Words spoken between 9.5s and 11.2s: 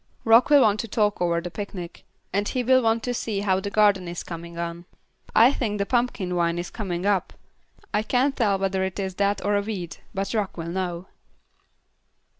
a weed, but Rock will know."